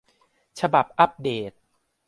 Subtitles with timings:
[0.59, 1.51] ฉบับอัปเดต